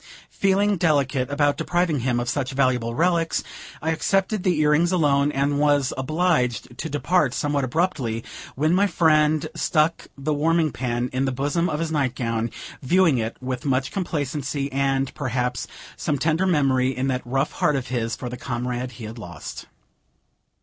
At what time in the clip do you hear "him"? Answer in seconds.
1.99-2.19